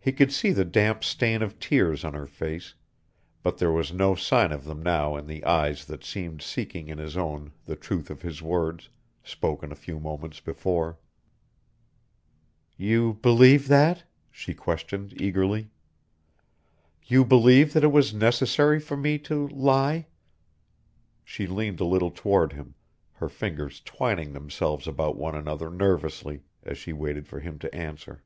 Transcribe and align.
He 0.00 0.10
could 0.10 0.32
see 0.32 0.50
the 0.50 0.64
damp 0.64 1.04
stain 1.04 1.40
of 1.40 1.60
tears 1.60 2.02
on 2.04 2.12
her 2.14 2.26
face, 2.26 2.74
but 3.44 3.58
there 3.58 3.70
was 3.70 3.92
no 3.92 4.16
sign 4.16 4.50
of 4.50 4.64
them 4.64 4.82
now 4.82 5.14
in 5.16 5.28
the 5.28 5.44
eyes 5.44 5.84
that 5.84 6.02
seemed 6.02 6.42
seeking 6.42 6.88
in 6.88 6.98
his 6.98 7.16
own 7.16 7.52
the 7.64 7.76
truth 7.76 8.10
of 8.10 8.22
his 8.22 8.42
words, 8.42 8.88
spoken 9.22 9.70
a 9.70 9.76
few 9.76 10.00
moments 10.00 10.40
before. 10.40 10.98
"You 12.76 13.14
believe 13.22 13.68
that?" 13.68 14.02
she 14.28 14.54
questioned 14.54 15.22
eagerly. 15.22 15.70
"You 17.06 17.24
believe 17.24 17.74
that 17.74 17.84
it 17.84 17.92
was 17.92 18.12
necessary 18.12 18.80
for 18.80 18.96
me 18.96 19.18
to 19.20 19.46
lie?" 19.46 20.08
She 21.22 21.46
leaned 21.46 21.78
a 21.78 21.84
little 21.84 22.10
toward 22.10 22.54
him, 22.54 22.74
her 23.12 23.28
fingers 23.28 23.80
twining 23.84 24.32
themselves 24.32 24.88
about 24.88 25.14
one 25.14 25.36
another 25.36 25.70
nervously, 25.70 26.42
as 26.64 26.76
she 26.76 26.92
waited 26.92 27.28
for 27.28 27.38
him 27.38 27.60
to 27.60 27.72
answer. 27.72 28.24